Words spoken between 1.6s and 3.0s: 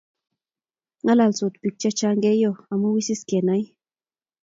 biik che chang Keiyo amuu